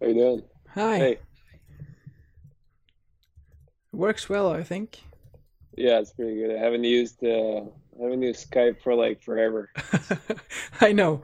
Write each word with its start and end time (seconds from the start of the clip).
How 0.00 0.06
you 0.08 0.14
doing? 0.14 0.42
Hi. 0.74 0.98
Hey. 0.98 1.18
Works 3.92 4.28
well, 4.28 4.50
I 4.50 4.62
think. 4.64 5.00
Yeah, 5.76 6.00
it's 6.00 6.12
pretty 6.12 6.36
good. 6.36 6.56
I 6.56 6.58
haven't 6.58 6.84
used 6.84 7.22
uh, 7.24 7.62
I 7.98 8.02
haven't 8.02 8.22
used 8.22 8.50
Skype 8.50 8.80
for 8.82 8.94
like 8.94 9.22
forever. 9.22 9.70
I 10.80 10.92
know. 10.92 11.22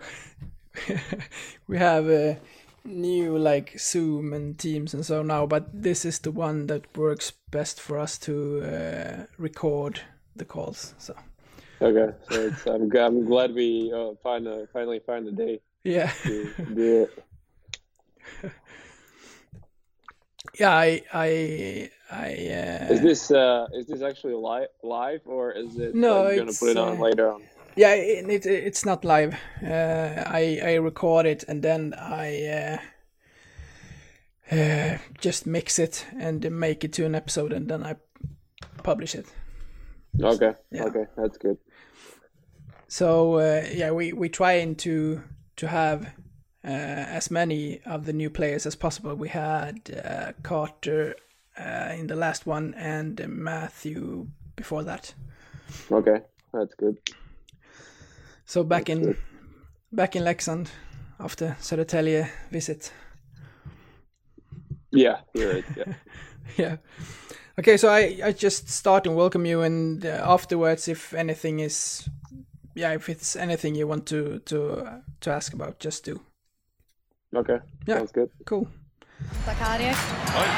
we 1.68 1.78
have 1.78 2.08
a 2.08 2.38
new 2.84 3.36
like 3.38 3.78
Zoom 3.78 4.32
and 4.32 4.58
Teams 4.58 4.94
and 4.94 5.04
so 5.04 5.22
now, 5.22 5.46
but 5.46 5.68
this 5.72 6.04
is 6.04 6.18
the 6.20 6.30
one 6.30 6.66
that 6.68 6.96
works 6.96 7.32
best 7.50 7.80
for 7.80 7.98
us 7.98 8.18
to 8.18 8.62
uh, 8.62 9.26
record 9.38 10.00
the 10.36 10.44
calls. 10.44 10.94
So 10.98 11.14
Okay, 11.80 12.16
so 12.30 12.46
it's, 12.46 12.66
I'm 12.66 12.90
I'm 12.96 13.24
glad 13.26 13.54
we 13.54 13.92
uh, 13.94 14.14
find 14.22 14.48
finally 14.72 15.00
find 15.00 15.26
the 15.26 15.32
day 15.32 15.60
yeah, 15.84 16.12
to 16.22 16.52
do 16.74 17.02
it. 17.02 17.24
yeah. 20.60 20.70
I 20.70 21.02
I 21.12 21.90
I. 22.10 22.26
Uh, 22.48 22.92
Is 22.92 23.00
this 23.00 23.30
uh 23.30 23.66
is 23.74 23.86
this 23.86 24.02
actually 24.02 24.34
live 24.34 24.68
live 24.82 25.20
or 25.26 25.52
is 25.52 25.78
it 25.78 25.94
No, 25.94 26.22
like, 26.22 26.36
gonna 26.36 26.52
put 26.52 26.70
it 26.70 26.76
on 26.76 26.98
uh, 26.98 27.02
later 27.02 27.32
on? 27.32 27.42
Yeah, 27.76 27.94
it, 27.94 28.28
it, 28.30 28.46
it's 28.46 28.86
not 28.86 29.04
live. 29.04 29.34
Uh, 29.62 30.22
I 30.26 30.60
I 30.64 30.74
record 30.74 31.26
it 31.26 31.44
and 31.48 31.62
then 31.62 31.94
I 31.98 32.78
uh, 34.52 34.52
uh, 34.52 34.98
just 35.20 35.46
mix 35.46 35.78
it 35.78 36.06
and 36.18 36.50
make 36.50 36.84
it 36.84 36.92
to 36.94 37.04
an 37.04 37.14
episode 37.14 37.52
and 37.52 37.68
then 37.68 37.82
I 37.82 37.96
publish 38.82 39.14
it. 39.14 39.26
Okay, 40.22 40.54
Yeah. 40.70 40.84
okay, 40.84 41.06
that's 41.16 41.38
good. 41.38 41.58
So 42.88 43.34
uh, 43.34 43.64
yeah, 43.72 43.90
we 43.90 44.12
we 44.12 44.28
trying 44.28 44.76
to 44.76 45.22
to 45.56 45.68
have 45.68 46.12
as 46.70 47.30
many 47.30 47.80
of 47.86 48.04
the 48.04 48.12
new 48.12 48.30
players 48.30 48.66
as 48.66 48.76
possible. 48.76 49.14
We 49.14 49.28
had 49.28 49.80
uh, 50.04 50.32
Carter 50.42 51.16
uh, 51.58 51.94
in 51.98 52.06
the 52.06 52.16
last 52.16 52.46
one 52.46 52.74
and 52.74 53.20
Matthew 53.28 54.26
before 54.56 54.84
that. 54.84 55.14
Okay, 55.90 56.20
that's 56.52 56.74
good. 56.74 56.98
So 58.44 58.64
back 58.64 58.88
in 58.88 59.02
good. 59.02 59.16
back 59.92 60.16
in 60.16 60.24
Leksand 60.24 60.68
after 61.18 61.56
Södertälje 61.60 62.28
visit. 62.50 62.92
Yeah, 64.92 65.20
you're 65.34 65.54
right. 65.54 65.64
Yeah. 65.76 65.94
Yeah. 66.56 66.76
Okay, 67.58 67.76
so 67.76 67.88
I, 67.88 68.20
I 68.24 68.32
just 68.32 68.68
start 68.68 69.06
and 69.06 69.16
welcome 69.16 69.44
you, 69.44 69.62
and 69.62 70.06
uh, 70.06 70.22
afterwards, 70.24 70.88
if 70.88 71.12
anything 71.12 71.60
is, 71.60 72.08
yeah, 72.74 72.94
if 72.94 73.08
it's 73.08 73.34
anything 73.34 73.74
you 73.74 73.88
want 73.88 74.06
to 74.06 74.38
to 74.44 74.72
uh, 74.72 75.00
to 75.20 75.30
ask 75.30 75.54
about, 75.54 75.80
just 75.80 76.04
do. 76.04 76.20
Okay, 77.34 77.58
Yeah. 77.86 77.98
sounds 77.98 78.12
good. 78.12 78.30
Cool. 78.46 78.66
Sakaric 79.46 79.96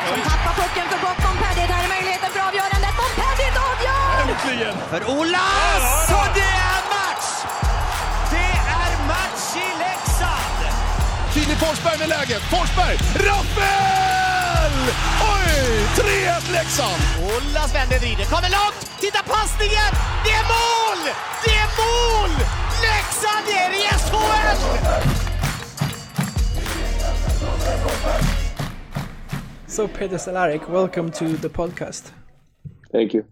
som 0.08 0.20
tappar 0.30 0.55
pucken 0.61 0.86
för 0.92 0.98
gott. 1.06 1.19
Montpellier, 1.25 1.69
där 1.72 1.80
är 1.84 1.88
möjligheten 1.97 2.30
för 2.34 2.41
avgörandet. 2.48 2.92
Montpellier 3.00 3.52
avgör! 3.70 4.10
Äntligen! 4.22 4.75
För 4.92 5.02
Ola! 5.19 5.47
Så 6.10 6.19
det 6.38 6.52
är 6.70 6.80
match! 6.97 7.28
Det 8.34 8.52
är 8.83 8.92
match 9.12 9.47
i 9.64 9.69
Leksand! 9.84 10.60
Filip 11.34 11.58
Forsberg 11.58 11.98
med 11.98 12.08
läget. 12.08 12.42
Forsberg! 12.52 12.97
Rappel! 13.28 14.75
Oj! 15.34 15.53
3-1 15.97 16.53
Leksand! 16.53 17.00
Ola 17.30 17.62
Sven 17.69 17.88
vrider, 17.88 18.25
kommer 18.25 18.50
långt! 18.58 18.80
Titta 19.00 19.22
passningen! 19.34 19.91
Det 20.25 20.32
är 20.41 20.44
mål! 20.56 21.00
Det 21.44 21.55
är 21.64 21.70
mål! 21.82 22.30
Leksand 22.86 23.47
är 23.62 23.70
i 23.80 23.82
SHL! 24.05 25.28
So 29.79 29.87
Peter 29.87 30.17
Cehlarik, 30.19 30.69
welcome 30.69 31.09
to 31.12 31.37
the 31.37 31.48
podcast. 31.48 32.11
Thank 32.91 33.15
you. 33.15 33.25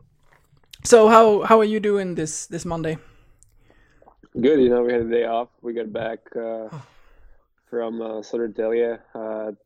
So 0.84 1.08
how 1.08 1.42
how 1.42 1.58
are 1.58 1.66
you 1.66 1.80
doing 1.80 2.14
this 2.14 2.46
this 2.46 2.64
Monday? 2.64 2.98
Good. 4.40 4.60
You 4.60 4.68
know, 4.68 4.84
we 4.84 4.92
had 4.92 5.02
a 5.02 5.10
day 5.10 5.24
off. 5.24 5.48
We 5.60 5.72
got 5.74 5.92
back 5.92 6.20
uh, 6.36 6.68
from 7.68 8.00
uh, 8.00 8.22
Södertälje 8.22 9.00
uh, 9.12 9.56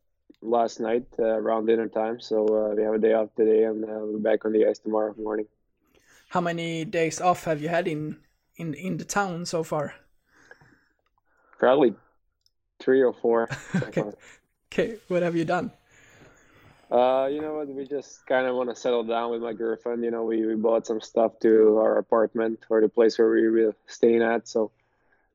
last 0.41 0.81
night 0.81 1.05
uh, 1.19 1.37
around 1.37 1.67
dinner 1.67 1.87
time. 1.87 2.19
So 2.19 2.47
uh, 2.49 2.75
we 2.75 2.83
have 2.83 2.95
a 2.95 2.99
day 2.99 3.13
off 3.13 3.29
today, 3.37 3.65
and 3.65 3.85
uh, 3.85 4.01
we're 4.09 4.31
back 4.31 4.47
on 4.47 4.53
the 4.53 4.65
ice 4.67 4.79
tomorrow 4.79 5.15
morning. 5.19 5.49
How 6.31 6.41
many 6.41 6.87
days 6.87 7.21
off 7.21 7.45
have 7.45 7.61
you 7.61 7.69
had 7.69 7.89
in 7.89 8.17
in 8.57 8.73
in 8.73 8.97
the 8.97 9.05
town 9.05 9.45
so 9.45 9.63
far? 9.63 9.93
Probably 11.59 11.93
three 12.79 13.03
or 13.05 13.13
four. 13.13 13.49
so 13.73 13.79
Okay. 13.89 14.05
Okay, 14.73 14.97
what 15.09 15.23
have 15.23 15.37
you 15.37 15.45
done? 15.45 15.73
Uh, 16.91 17.29
you 17.31 17.41
know 17.41 17.55
what? 17.55 17.69
We 17.69 17.87
just 17.87 18.27
kind 18.27 18.47
of 18.47 18.57
want 18.57 18.69
to 18.71 18.75
settle 18.75 19.05
down 19.05 19.31
with 19.31 19.41
my 19.41 19.53
girlfriend. 19.53 20.03
You 20.03 20.11
know, 20.11 20.25
we, 20.25 20.45
we 20.45 20.57
bought 20.57 20.87
some 20.87 21.01
stuff 21.01 21.39
to 21.41 21.79
our 21.79 21.99
apartment 21.99 22.65
or 22.69 22.81
the 22.81 22.89
place 22.89 23.17
where 23.19 23.31
we 23.31 23.49
were 23.49 23.77
staying 23.87 24.23
at. 24.23 24.49
So, 24.49 24.73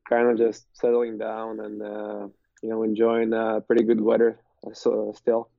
kind 0.09 0.27
of 0.27 0.37
just 0.37 0.65
settling 0.73 1.17
down 1.17 1.59
and 1.59 1.81
uh, 1.81 2.27
you 2.61 2.69
know 2.69 2.83
enjoying 2.83 3.33
uh, 3.33 3.61
pretty 3.61 3.83
good 3.83 4.01
weather. 4.01 4.37
uh, 4.67 4.73
So 4.73 5.13
still 5.15 5.49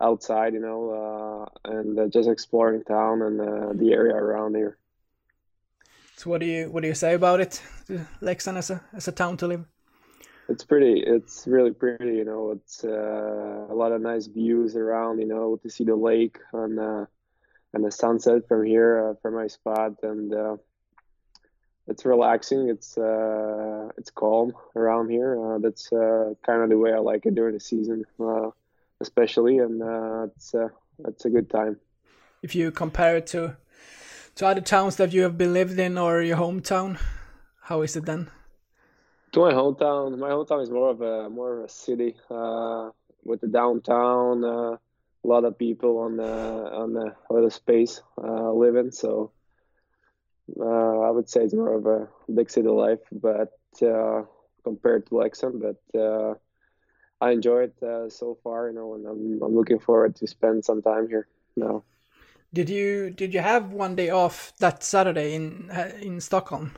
outside, 0.00 0.54
you 0.54 0.60
know, 0.60 0.90
uh, 0.90 1.70
and 1.72 2.12
just 2.12 2.28
exploring 2.28 2.82
town 2.82 3.22
and 3.22 3.78
the 3.78 3.92
area 3.92 4.14
around 4.16 4.56
here. 4.56 4.76
So 6.16 6.30
what 6.30 6.40
do 6.40 6.46
you 6.46 6.70
what 6.70 6.82
do 6.82 6.88
you 6.88 6.94
say 6.94 7.14
about 7.14 7.40
it? 7.40 7.62
Leksand 8.20 8.56
as 8.56 8.70
a 8.70 8.82
as 8.92 9.08
a 9.08 9.12
town 9.12 9.36
to 9.38 9.46
live? 9.46 9.64
It's 10.48 10.64
pretty. 10.64 11.02
It's 11.06 11.46
really 11.46 11.72
pretty. 11.72 12.16
You 12.16 12.24
know, 12.24 12.50
it's 12.50 12.84
uh, 12.84 13.66
a 13.70 13.74
lot 13.74 13.92
of 13.92 14.00
nice 14.00 14.26
views 14.26 14.76
around. 14.76 15.20
You 15.20 15.26
know, 15.26 15.56
to 15.62 15.70
see 15.70 15.84
the 15.84 15.96
lake 15.96 16.38
and 16.52 16.78
uh, 16.78 17.06
and 17.72 17.84
the 17.84 17.90
sunset 17.90 18.48
from 18.48 18.64
here 18.64 19.10
uh, 19.10 19.14
from 19.22 19.34
my 19.34 19.46
spot, 19.46 19.92
and 20.02 20.34
uh, 20.34 20.56
it's 21.86 22.04
relaxing. 22.04 22.68
It's 22.68 22.98
uh, 22.98 23.88
it's 23.96 24.10
calm 24.10 24.52
around 24.74 25.10
here. 25.10 25.40
Uh, 25.40 25.58
that's 25.58 25.88
kind 25.90 26.62
of 26.62 26.68
the 26.68 26.78
way 26.78 26.92
I 26.92 26.98
like 26.98 27.24
it 27.26 27.34
during 27.34 27.54
the 27.54 27.60
season, 27.60 28.04
especially, 29.00 29.58
and 29.58 29.80
it's 30.36 30.54
it's 31.06 31.24
a 31.24 31.30
good 31.30 31.50
time. 31.50 31.78
If 32.42 32.54
you 32.54 32.72
compare 32.72 33.16
it 33.16 33.26
to 33.28 33.56
to 34.34 34.46
other 34.46 34.60
towns 34.60 34.96
that 34.96 35.12
you 35.12 35.22
have 35.22 35.38
been 35.38 35.52
lived 35.52 35.78
in 35.78 35.96
or 35.98 36.20
your 36.22 36.36
hometown, 36.36 36.98
how 37.62 37.82
is 37.82 37.96
it 37.96 38.06
then? 38.06 38.28
To 39.32 39.40
my 39.40 39.52
hometown, 39.52 40.18
my 40.18 40.28
hometown 40.28 40.62
is 40.62 40.70
more 40.70 40.90
of 40.90 41.00
a 41.00 41.30
more 41.30 41.58
of 41.58 41.64
a 41.64 41.68
city 41.68 42.16
uh, 42.30 42.90
with 43.24 43.40
the 43.40 43.48
downtown. 43.48 44.44
Uh, 44.44 44.76
a 45.24 45.28
lot 45.28 45.44
of 45.44 45.58
people 45.58 45.98
on 45.98 46.16
the 46.16 46.24
on 46.24 46.92
the 46.92 47.14
little 47.30 47.50
space 47.50 48.02
uh, 48.22 48.52
living. 48.52 48.90
So 48.90 49.32
uh, 50.60 51.00
I 51.00 51.10
would 51.10 51.30
say 51.30 51.42
it's 51.42 51.54
more 51.54 51.74
of 51.74 51.86
a 51.86 52.08
big 52.32 52.50
city 52.50 52.68
life, 52.68 53.00
but 53.10 53.56
uh, 53.80 54.22
compared 54.64 55.06
to 55.06 55.14
Leksand, 55.14 55.62
but 55.62 55.98
uh, 55.98 56.34
I 57.20 57.30
enjoy 57.30 57.64
it 57.64 57.82
uh, 57.82 58.10
so 58.10 58.36
far. 58.44 58.68
You 58.68 58.74
know, 58.74 58.94
and 58.94 59.06
I'm 59.06 59.42
I'm 59.42 59.54
looking 59.54 59.78
forward 59.78 60.16
to 60.16 60.26
spend 60.26 60.64
some 60.64 60.82
time 60.82 61.08
here 61.08 61.26
now. 61.56 61.84
Did 62.52 62.68
you 62.68 63.10
did 63.10 63.32
you 63.32 63.40
have 63.40 63.72
one 63.72 63.94
day 63.94 64.10
off 64.10 64.52
that 64.58 64.84
Saturday 64.84 65.34
in 65.34 65.70
in 66.02 66.20
Stockholm? 66.20 66.72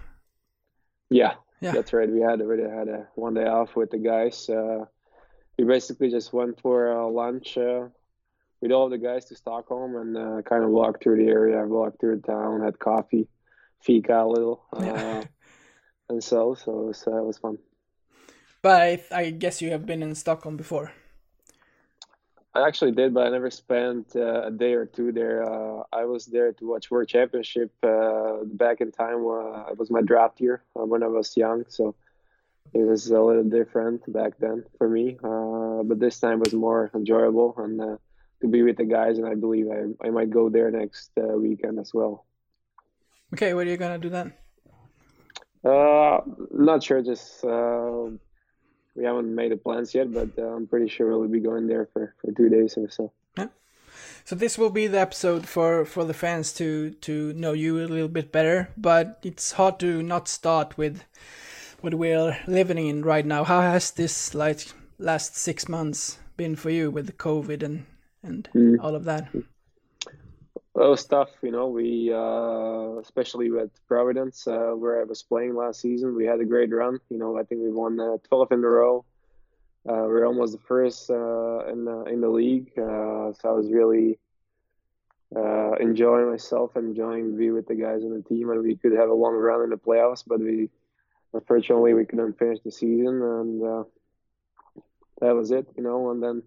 Yeah, 1.11 1.35
Yeah. 1.65 1.73
that's 1.73 1.93
right. 1.93 2.11
We 2.11 2.21
had 2.21 2.41
already 2.41 2.63
had 2.65 2.89
a 2.89 3.09
one 3.15 3.35
day 3.35 3.47
off 3.47 3.75
with 3.77 3.91
the 3.91 3.99
guys. 3.99 4.49
Uh, 4.49 4.85
we 5.59 5.65
basically 5.65 6.11
just 6.11 6.33
went 6.33 6.61
for 6.61 6.93
uh, 6.97 7.07
lunch 7.09 7.57
uh, 7.57 7.89
with 8.61 8.73
all 8.73 8.89
the 8.89 8.99
guys 8.99 9.25
to 9.27 9.35
Stockholm 9.37 9.97
and 9.97 10.17
uh, 10.17 10.43
kind 10.43 10.65
of 10.65 10.71
walked 10.71 11.03
through 11.03 11.25
the 11.25 11.31
area, 11.31 11.65
walked 11.67 12.01
through 12.01 12.17
the 12.17 12.27
town, 12.27 12.61
had 12.63 12.79
coffee, 12.79 13.29
fika 13.83 14.23
a 14.23 14.27
little, 14.27 14.65
uh, 14.77 14.83
Yeah. 14.85 15.23
and 16.09 16.23
so 16.25 16.55
so 16.55 16.71
it 16.81 16.87
was, 16.87 17.05
uh, 17.07 17.17
it 17.19 17.25
was 17.25 17.39
fun. 17.39 17.59
But 18.63 18.81
I, 18.83 19.03
I 19.13 19.31
guess 19.31 19.61
you 19.61 19.71
have 19.71 19.85
been 19.87 20.03
in 20.03 20.15
Stockholm 20.15 20.57
before. 20.57 20.93
I 22.55 22.67
actually 22.69 22.93
did, 22.93 23.13
but 23.13 23.27
I 23.27 23.31
never 23.31 23.51
spent 23.51 24.15
uh, 24.15 24.43
a 24.47 24.51
day 24.51 24.75
or 24.75 24.87
two 24.87 25.11
there. 25.11 25.43
Uh, 25.43 25.83
I 25.93 26.05
was 26.05 26.27
there 26.27 26.53
to 26.53 26.69
watch 26.69 26.89
World 26.91 27.09
Championship 27.09 27.73
uh, 27.83 28.45
back 28.45 28.81
in 28.81 28.93
time. 28.93 29.27
Uh, 29.27 29.73
it 29.73 29.79
was 29.79 29.91
my 29.91 30.03
draft 30.03 30.41
year 30.41 30.63
uh, 30.79 30.85
when 30.85 31.03
I 31.03 31.09
was 31.09 31.37
young, 31.37 31.65
so 31.69 31.97
it 32.73 32.87
was 32.87 33.09
a 33.11 33.21
little 33.21 33.43
different 33.43 34.11
back 34.13 34.39
then 34.39 34.65
for 34.79 34.89
me. 34.89 35.19
Uh, 35.23 35.83
but 35.83 35.99
this 35.99 36.21
time 36.21 36.39
was 36.39 36.55
more 36.55 36.93
enjoyable 36.95 37.55
and 37.59 37.81
uh, 37.81 37.97
to 38.41 38.49
be 38.49 38.63
with 38.63 38.77
the 38.77 38.85
guys, 38.85 39.19
and 39.19 39.27
I 39.27 39.35
believe 39.35 39.67
I, 39.69 40.07
I 40.07 40.11
might 40.11 40.31
go 40.31 40.49
there 40.49 40.71
next 40.71 41.11
uh, 41.19 41.37
weekend 41.37 41.81
as 41.81 41.93
well. 41.93 42.25
Okay, 43.33 43.55
what 43.55 43.67
are 43.67 43.71
you 43.71 43.77
gonna 43.77 43.99
do 43.99 44.11
then? 44.11 44.33
Uh, 45.65 46.21
not 46.53 46.85
sure. 46.85 47.03
Just 47.03 47.45
we 48.95 49.05
haven't 49.05 49.35
made 49.35 49.53
the 49.53 49.57
plans 49.57 49.95
yet, 49.95 50.13
but 50.13 50.29
uh, 50.39 50.43
I'm 50.55 50.67
pretty 50.67 50.89
sure 50.89 51.19
we'll 51.19 51.29
be 51.29 51.41
going 51.41 51.67
there 51.67 51.89
for, 51.93 52.15
for 52.21 52.33
two 52.33 52.49
days 52.49 52.77
or 52.77 52.89
so. 52.89 53.13
Yeah. 53.37 53.49
So 54.25 54.35
this 54.37 54.57
will 54.59 54.71
be 54.71 54.87
the 54.87 55.01
episode 55.01 55.47
for 55.47 55.85
for 55.85 56.05
the 56.05 56.15
fans 56.15 56.53
to 56.55 56.91
to 57.03 57.33
know 57.35 57.53
you 57.53 57.79
a 57.79 57.87
little 57.87 58.09
bit 58.09 58.33
better. 58.33 58.69
But 58.77 59.19
it's 59.23 59.53
hard 59.53 59.79
to 59.81 60.03
not 60.03 60.29
start 60.29 60.77
with 60.79 61.03
what 61.81 61.95
we're 61.95 62.39
living 62.47 62.79
in 62.89 63.03
right 63.03 63.27
now. 63.27 63.45
How 63.45 63.61
has 63.61 63.91
this 63.91 64.35
like 64.35 64.61
last 64.99 65.37
six 65.37 65.69
months 65.69 66.19
been 66.37 66.57
for 66.57 66.71
you 66.71 66.91
with 66.91 67.07
the 67.07 67.13
COVID 67.13 67.63
and 67.63 67.85
and 68.23 68.49
Mm. 68.55 68.77
all 68.81 68.95
of 68.95 69.05
that? 69.05 69.29
Well, 70.75 70.89
it 70.89 70.91
was 70.91 71.05
tough, 71.07 71.31
you 71.41 71.53
know. 71.53 71.69
We, 71.69 72.13
uh, 72.13 72.99
especially 73.01 73.51
with 73.51 73.71
Providence, 73.87 74.47
uh, 74.49 74.73
where 74.73 75.01
I 75.01 75.05
was 75.05 75.23
playing 75.23 75.55
last 75.55 75.81
season, 75.81 76.17
we 76.17 76.27
had 76.27 76.41
a 76.41 76.45
great 76.45 76.75
run. 76.75 76.99
You 77.11 77.19
know, 77.19 77.39
I 77.39 77.45
think 77.45 77.63
we 77.63 77.71
won 77.71 78.01
uh, 78.01 78.17
12 78.29 78.53
in 78.53 78.65
a 78.65 78.69
row. 78.69 79.05
Uh, 79.89 80.07
we 80.09 80.15
are 80.15 80.27
almost 80.27 80.53
the 80.53 80.65
first 80.67 81.11
uh, 81.11 81.67
in 81.67 81.85
the 81.85 82.05
in 82.09 82.21
the 82.23 82.29
league, 82.29 82.73
uh, 82.79 83.33
so 83.35 83.43
I 83.45 83.53
was 83.53 83.71
really 83.71 84.19
enjoying 85.81 86.31
myself, 86.31 86.77
enjoying 86.77 87.33
to 87.33 87.37
be 87.37 87.51
with 87.51 87.67
the 87.69 87.75
guys 87.75 88.03
on 88.03 88.15
the 88.15 88.23
team, 88.23 88.51
and 88.51 88.63
we 88.63 88.77
could 88.77 88.93
have 88.93 89.11
a 89.11 89.15
long 89.15 89.35
run 89.35 89.63
in 89.63 89.71
the 89.71 89.77
playoffs. 89.77 90.25
But 90.27 90.41
we, 90.41 90.71
unfortunately, 91.35 91.93
we 91.95 92.07
couldn't 92.07 92.39
finish 92.39 92.61
the 92.65 92.73
season, 92.73 93.23
and 93.23 93.85
that 95.21 95.35
was 95.35 95.51
it, 95.51 95.69
you 95.77 95.83
know. 95.83 96.11
And 96.11 96.23
then 96.23 96.43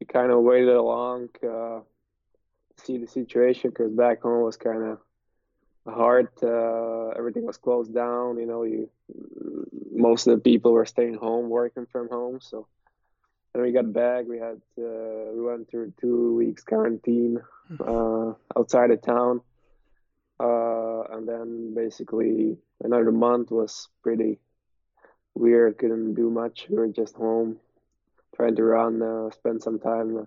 we 0.00 0.06
kind 0.06 0.32
of 0.32 0.40
waited 0.42 0.74
along. 0.74 1.28
Uh, 2.78 2.82
see 2.84 2.98
the 2.98 3.06
situation 3.06 3.70
because 3.70 3.92
back 3.92 4.22
home 4.22 4.42
was 4.42 4.56
kind 4.56 4.82
of 4.82 4.98
hard. 5.86 6.28
Uh, 6.42 7.08
everything 7.08 7.46
was 7.46 7.56
closed 7.56 7.94
down. 7.94 8.38
You 8.38 8.46
know, 8.46 8.62
you 8.62 8.90
most 9.94 10.26
of 10.26 10.36
the 10.36 10.40
people 10.42 10.72
were 10.72 10.86
staying 10.86 11.14
home, 11.14 11.48
working 11.48 11.86
from 11.86 12.08
home. 12.08 12.40
So 12.40 12.66
when 13.52 13.64
we 13.64 13.72
got 13.72 13.92
back. 13.92 14.24
We 14.26 14.38
had 14.38 14.60
uh, 14.78 15.32
we 15.34 15.42
went 15.42 15.70
through 15.70 15.92
two 16.00 16.34
weeks 16.36 16.64
quarantine 16.64 17.38
uh, 17.80 18.32
outside 18.56 18.90
of 18.90 19.02
town, 19.02 19.40
uh, 20.40 21.02
and 21.12 21.28
then 21.28 21.74
basically 21.74 22.56
another 22.82 23.12
month 23.12 23.50
was 23.50 23.88
pretty 24.02 24.38
weird. 25.34 25.78
Couldn't 25.78 26.14
do 26.14 26.30
much. 26.30 26.66
We 26.68 26.76
were 26.76 26.88
just 26.88 27.14
home, 27.16 27.58
trying 28.36 28.56
to 28.56 28.64
run, 28.64 29.02
uh, 29.02 29.30
spend 29.30 29.62
some 29.62 29.78
time 29.78 30.26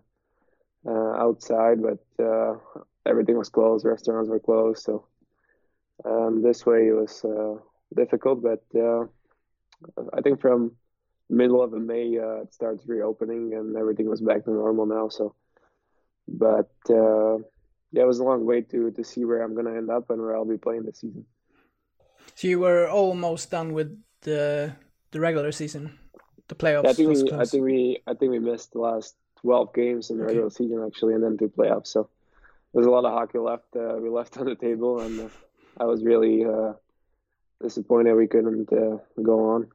uh, 0.87 1.13
outside, 1.13 1.79
but 1.81 2.23
uh, 2.23 2.55
everything 3.05 3.37
was 3.37 3.49
closed. 3.49 3.85
Restaurants 3.85 4.29
were 4.29 4.39
closed, 4.39 4.83
so 4.83 5.05
um, 6.03 6.41
this 6.41 6.65
way 6.65 6.87
it 6.87 6.95
was 6.95 7.23
uh, 7.23 7.55
difficult. 7.95 8.43
But 8.43 8.63
uh, 8.75 9.05
I 10.13 10.21
think 10.21 10.41
from 10.41 10.75
middle 11.29 11.61
of 11.63 11.71
May 11.71 12.17
uh, 12.19 12.41
it 12.41 12.53
starts 12.53 12.83
reopening, 12.87 13.53
and 13.53 13.75
everything 13.75 14.09
was 14.09 14.21
back 14.21 14.45
to 14.45 14.51
normal 14.51 14.85
now. 14.85 15.09
So, 15.09 15.35
but 16.27 16.71
uh, 16.89 17.37
yeah, 17.91 18.03
it 18.03 18.07
was 18.07 18.19
a 18.19 18.23
long 18.23 18.45
way 18.45 18.61
to 18.61 18.91
to 18.91 19.03
see 19.03 19.25
where 19.25 19.41
I'm 19.41 19.55
gonna 19.55 19.75
end 19.75 19.89
up 19.89 20.09
and 20.09 20.21
where 20.21 20.35
I'll 20.35 20.45
be 20.45 20.57
playing 20.57 20.83
this 20.83 20.99
season. 20.99 21.25
So 22.35 22.47
you 22.47 22.59
were 22.59 22.89
almost 22.89 23.51
done 23.51 23.73
with 23.73 23.97
the 24.21 24.75
the 25.11 25.19
regular 25.19 25.51
season, 25.51 25.97
the 26.47 26.55
playoffs. 26.55 26.87
I 26.87 26.93
think 26.93 27.09
we, 27.09 27.31
I 27.31 27.45
think 27.45 27.63
we, 27.63 27.99
I 28.07 28.13
think 28.13 28.31
we 28.31 28.39
missed 28.39 28.73
the 28.73 28.79
last 28.79 29.15
12 29.45 29.73
games 29.73 30.11
in 30.11 30.17
the 30.17 30.25
Okay. 30.25 30.25
regular 30.25 30.49
season 30.49 30.83
actually, 30.85 31.13
and 31.15 31.23
then 31.23 31.37
two 31.37 31.49
playoffs. 31.57 31.87
So 31.87 32.09
there's 32.73 32.87
a 32.87 32.91
lot 32.91 33.05
of 33.05 33.13
hockey 33.13 33.39
left. 33.39 33.75
Uh, 33.75 33.97
we 34.01 34.09
left 34.09 34.37
on 34.37 34.45
the 34.47 34.55
table, 34.55 35.01
and 35.01 35.19
uh, 35.21 35.29
I 35.79 35.85
was 35.85 36.03
really 36.03 36.45
uh, 36.45 36.73
disappointed 37.61 38.15
we 38.15 38.27
couldn't 38.27 38.71
uh, 38.73 38.97
go 39.21 39.37
on. 39.55 39.71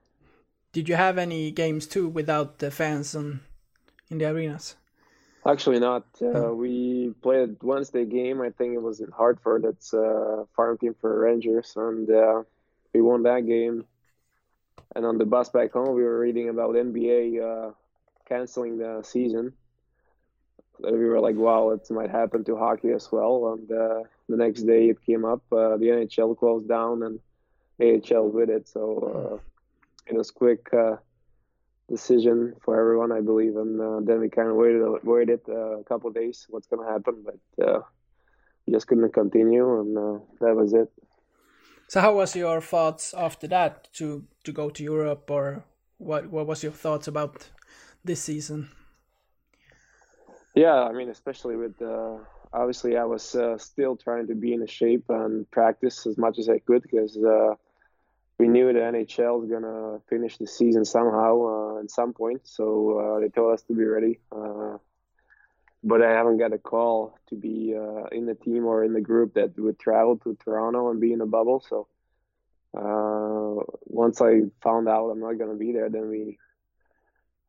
Did 0.73 0.89
you 0.89 0.97
have 0.97 1.17
any 1.19 1.53
games 1.53 1.87
too 1.87 2.09
without 2.09 2.59
the 2.59 2.73
fans 2.73 3.15
on 3.15 3.41
in 4.11 4.19
the 4.19 4.27
arenas? 4.31 4.77
Actually, 5.47 5.81
not. 5.81 6.05
Uh, 6.23 6.27
Oh. 6.29 6.55
We 6.55 7.15
played 7.23 7.51
a 7.51 7.57
Wednesday 7.67 8.05
game. 8.05 8.41
I 8.43 8.51
think 8.51 8.75
it 8.75 8.83
was 8.83 9.01
in 9.01 9.11
Hartford. 9.11 9.65
It's 9.65 9.93
a 9.93 10.47
farm 10.57 10.79
team 10.79 10.95
for 11.01 11.19
Rangers, 11.21 11.75
and 11.77 12.11
uh, 12.11 12.43
we 12.95 13.01
won 13.01 13.23
that 13.25 13.47
game. 13.47 13.87
And 14.95 15.05
on 15.07 15.19
the 15.19 15.25
bus 15.25 15.49
back 15.51 15.73
home, 15.73 15.95
we 15.95 16.03
were 16.03 16.19
reading 16.19 16.49
about 16.49 16.77
NBA 16.77 17.41
uh, 17.41 17.73
canceling 18.29 18.79
the 18.79 19.03
season. 19.03 19.53
And 20.85 20.99
we 20.99 21.05
were 21.05 21.21
like, 21.21 21.37
"Wow, 21.37 21.71
it 21.71 21.91
might 21.91 22.11
happen 22.11 22.45
to 22.45 22.57
hockey 22.57 22.91
as 22.91 23.11
well." 23.13 23.53
And 23.53 23.71
uh, 23.71 24.03
the 24.29 24.37
next 24.37 24.63
day, 24.63 24.89
it 24.89 25.05
came 25.05 25.25
up. 25.25 25.43
Uh, 25.53 25.77
the 25.77 25.87
NHL 25.87 26.39
closed 26.39 26.69
down, 26.69 27.03
and 27.03 27.21
AHL 27.81 28.29
with 28.29 28.51
it. 28.51 28.69
So 28.69 28.83
uh, 29.33 29.39
it 30.07 30.15
was 30.17 30.31
quick. 30.31 30.69
Uh, 30.73 30.97
decision 31.91 32.55
for 32.63 32.81
everyone, 32.81 33.13
I 33.13 33.21
believe. 33.21 33.57
And 33.57 33.81
uh, 33.81 34.01
then 34.03 34.21
we 34.21 34.29
kind 34.31 34.49
of 34.49 34.55
waited 34.55 34.83
waited 35.03 35.41
uh, 35.49 35.81
a 35.81 35.85
couple 35.85 36.11
days 36.11 36.47
what's 36.49 36.69
going 36.69 36.87
to 36.87 36.91
happen, 36.91 37.25
but 37.29 37.67
uh, 37.67 37.81
we 38.67 38.73
just 38.73 38.87
couldn't 38.87 39.13
continue, 39.13 39.81
and 39.81 39.99
uh, 39.99 40.19
that 40.41 40.55
was 40.55 40.73
it. 40.73 40.91
So 41.89 42.01
how 42.01 42.15
was 42.15 42.37
your 42.37 42.61
thoughts 42.61 43.13
after 43.15 43.49
that 43.49 43.93
to 43.95 44.25
to 44.45 44.53
go 44.53 44.71
to 44.71 44.83
Europe 44.83 45.31
or 45.31 45.65
what 45.99 46.31
what 46.31 46.47
was 46.47 46.63
your 46.63 46.73
thoughts 46.73 47.09
about 47.09 47.51
this 48.05 48.23
season? 48.23 48.69
Yeah, 50.55 50.83
I 50.83 50.93
mean, 50.93 51.11
especially 51.11 51.57
with 51.57 51.81
uh, 51.81 52.17
obviously, 52.53 52.97
I 52.97 53.05
was 53.05 53.35
uh, 53.35 53.59
still 53.59 53.97
trying 53.97 54.27
to 54.29 54.35
be 54.35 54.53
in 54.53 54.67
shape 54.67 55.05
and 55.09 55.49
practice 55.51 56.07
as 56.07 56.19
much 56.19 56.39
as 56.39 56.49
I 56.49 56.59
could 56.59 56.83
because 56.83 57.17
uh, 57.17 57.55
we 58.39 58.49
knew 58.49 58.73
the 58.73 58.81
NHL 58.81 59.41
was 59.41 59.51
gonna 59.51 60.01
finish 60.09 60.39
the 60.39 60.47
season 60.47 60.85
somehow 60.85 61.77
uh, 61.77 61.81
at 61.81 61.91
some 61.91 62.13
point. 62.13 62.41
So 62.45 62.99
uh, 62.99 63.21
they 63.21 63.29
told 63.29 63.55
us 63.55 63.63
to 63.63 63.75
be 63.75 63.85
ready. 63.85 64.19
Uh, 64.33 64.79
but 65.83 66.03
I 66.03 66.11
haven't 66.11 66.39
got 66.39 66.53
a 66.53 66.59
call 66.59 67.19
to 67.29 67.37
be 67.37 67.75
uh, 67.75 68.07
in 68.13 68.27
the 68.27 68.35
team 68.35 68.67
or 68.67 68.85
in 68.85 68.93
the 68.93 69.01
group 69.01 69.35
that 69.35 69.59
would 69.59 69.79
travel 69.79 70.19
to 70.19 70.37
Toronto 70.43 70.91
and 70.91 71.01
be 71.01 71.13
in 71.13 71.21
a 71.21 71.27
bubble. 71.27 71.65
So 71.67 71.87
uh, 72.77 73.63
once 73.85 74.21
I 74.21 74.43
found 74.63 74.89
out 74.89 75.11
I'm 75.11 75.21
not 75.21 75.39
gonna 75.39 75.55
be 75.55 75.73
there, 75.73 75.89
then 75.89 76.09
we 76.09 76.39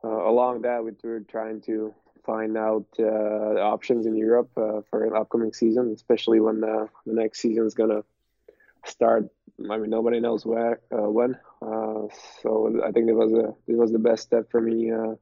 uh, 0.04 0.08
along 0.08 0.62
that 0.62 0.84
we 0.84 0.92
were 1.04 1.20
trying 1.22 1.62
to 1.62 1.94
find 2.26 2.58
out 2.58 2.86
uh, 3.00 3.54
the 3.54 3.62
options 3.62 4.06
in 4.06 4.16
Europe 4.16 4.50
uh, 4.58 4.82
for 4.90 5.04
an 5.04 5.16
upcoming 5.16 5.54
season, 5.54 5.92
especially 5.94 6.40
when 6.40 6.62
the, 6.62 6.90
the 7.06 7.14
next 7.14 7.40
season 7.40 7.66
is 7.66 7.74
gonna 7.74 8.04
start. 8.86 9.28
I 9.70 9.78
mean, 9.78 9.90
nobody 9.90 10.20
knows 10.20 10.46
where 10.46 10.80
uh, 10.92 11.10
when. 11.10 11.38
Uh, 11.62 12.08
so 12.42 12.82
I 12.84 12.92
think 12.92 13.10
it 13.10 13.14
was 13.14 13.32
a 13.34 13.54
it 13.68 13.78
was 13.78 13.92
the 13.92 14.00
best 14.00 14.24
step 14.24 14.50
for 14.50 14.62
me 14.62 14.92
uh, 14.92 15.16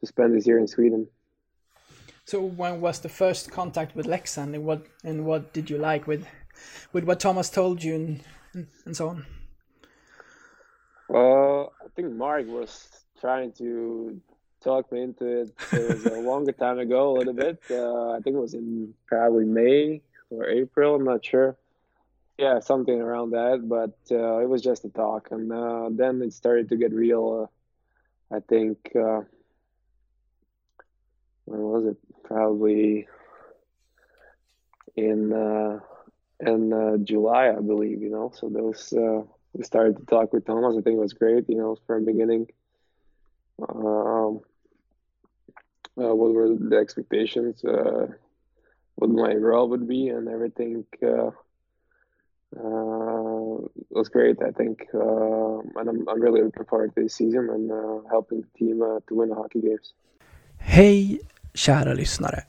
to 0.00 0.06
spend 0.06 0.34
this 0.34 0.46
year 0.46 0.58
in 0.58 0.68
Sweden. 0.68 1.08
So 2.24 2.40
when 2.40 2.80
was 2.80 3.00
the 3.00 3.08
first 3.08 3.50
contact 3.50 3.96
with 3.96 4.06
Leksand, 4.06 4.54
and 4.54 4.64
what 4.64 4.86
and 5.04 5.24
what 5.24 5.52
did 5.52 5.68
you 5.70 5.78
like 5.78 6.06
with 6.06 6.26
with 6.92 7.04
what 7.04 7.18
Thomas 7.20 7.50
told 7.50 7.82
you 7.82 7.94
and 7.94 8.70
and 8.84 8.96
so 8.96 9.08
on? 9.08 9.26
Well, 11.08 11.72
I 11.84 11.88
think 11.94 12.12
Mark 12.12 12.46
was 12.46 12.88
trying 13.20 13.52
to 13.52 14.20
talk 14.62 14.90
me 14.92 15.02
into 15.02 15.26
it. 15.26 15.52
It 15.72 15.88
was 15.88 16.06
a 16.06 16.20
longer 16.20 16.52
time 16.52 16.78
ago, 16.78 17.12
a 17.12 17.18
little 17.18 17.32
bit. 17.32 17.60
Uh, 17.70 18.10
I 18.12 18.20
think 18.20 18.36
it 18.36 18.40
was 18.40 18.54
in 18.54 18.94
probably 19.06 19.44
May 19.44 20.02
or 20.30 20.46
April. 20.46 20.94
I'm 20.94 21.04
not 21.04 21.24
sure. 21.24 21.56
Yeah, 22.38 22.60
something 22.60 23.00
around 23.00 23.30
that. 23.30 23.68
But 23.68 23.96
uh, 24.10 24.38
it 24.38 24.48
was 24.48 24.62
just 24.62 24.84
a 24.84 24.88
talk, 24.88 25.28
and 25.30 25.52
uh, 25.52 25.88
then 25.90 26.22
it 26.22 26.32
started 26.32 26.68
to 26.70 26.76
get 26.76 26.92
real. 26.92 27.48
Uh, 28.30 28.36
I 28.36 28.40
think 28.40 28.78
uh, 28.96 29.20
when 31.44 31.60
was 31.60 31.86
it? 31.86 31.96
Probably 32.24 33.06
in 34.96 35.32
uh, 35.32 35.80
in 36.40 37.04
July, 37.04 37.50
I 37.50 37.60
believe. 37.60 38.00
You 38.00 38.10
know, 38.10 38.32
so 38.34 38.48
those 38.48 38.94
we 39.52 39.64
started 39.64 39.98
to 39.98 40.06
talk 40.06 40.32
with 40.32 40.46
Thomas. 40.46 40.76
I 40.78 40.80
think 40.80 40.96
it 40.96 41.00
was 41.00 41.12
great. 41.12 41.48
You 41.48 41.56
know, 41.56 41.76
from 41.86 42.04
the 42.04 42.12
beginning. 42.12 42.46
Um, 43.68 44.40
uh, 45.98 46.14
what 46.14 46.32
were 46.32 46.48
the 46.48 46.76
expectations? 46.76 47.64
Uh, 47.64 48.06
what 48.96 49.10
my 49.10 49.34
role 49.34 49.68
would 49.68 49.88
be, 49.88 50.08
and 50.08 50.28
everything 50.28 50.84
uh, 51.02 51.30
uh, 52.56 53.58
was 53.90 54.08
great. 54.08 54.36
I 54.42 54.52
think, 54.52 54.82
uh, 54.94 55.58
and 55.80 55.88
I'm, 55.88 56.08
I'm 56.08 56.20
really 56.20 56.42
looking 56.42 56.64
forward 56.64 56.94
to 56.94 57.02
this 57.02 57.14
season 57.14 57.50
and 57.50 57.72
uh, 57.72 58.08
helping 58.10 58.42
the 58.42 58.58
team 58.58 58.82
uh, 58.82 59.00
to 59.08 59.14
win 59.14 59.28
the 59.28 59.34
hockey 59.34 59.60
games. 59.60 59.94
Hej 60.58 61.20
kära 61.54 61.94
lyssnare. 61.94 62.42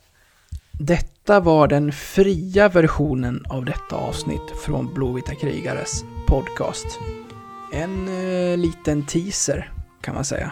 Detta 0.80 1.40
var 1.40 1.68
den 1.68 1.92
fria 1.92 2.70
versionen 2.70 3.46
av 3.50 3.66
detta 3.66 3.96
avsnitt 3.96 4.50
från 4.66 4.94
Blåvita 4.94 5.36
krigares 5.36 6.04
podcast. 6.28 7.00
En 7.74 8.08
eh, 8.08 8.58
liten 8.58 9.06
teaser 9.06 9.72
kan 10.02 10.16
man 10.16 10.26
säga. 10.26 10.52